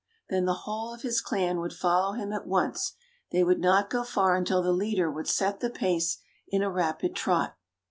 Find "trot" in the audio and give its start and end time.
7.15-7.55